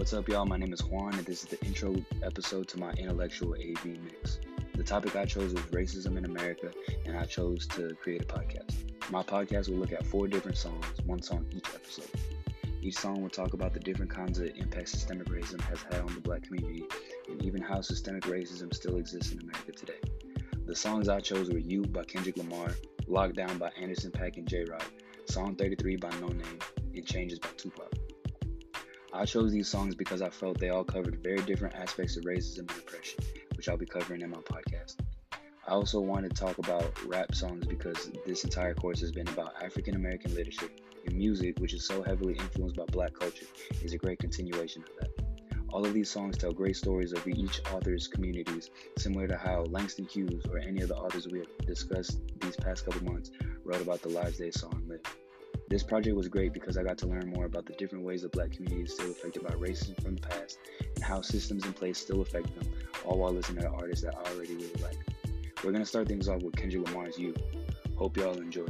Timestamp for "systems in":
61.20-61.72